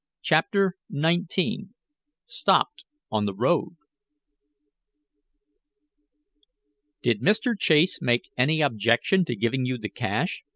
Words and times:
CHAPTER 0.23 0.77
XIX 0.91 1.73
STOPPED 2.25 2.85
ON 3.11 3.25
THE 3.25 3.35
ROAD 3.35 3.75
"Did 7.03 7.21
Mr. 7.21 7.53
Chase 7.55 8.01
make 8.01 8.31
any 8.35 8.61
objection 8.61 9.25
to 9.25 9.35
giving 9.35 9.67
you 9.67 9.77
the 9.77 9.89
cash?" 9.89 10.43